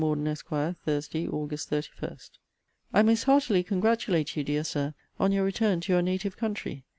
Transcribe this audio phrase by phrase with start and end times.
[0.03, 0.49] MORDEN, ESQ.
[0.83, 1.55] THURSDAY, AUG.
[1.59, 2.17] 31.
[2.91, 6.85] I most heartily congratulate you, dear Sir, on your return to your native country.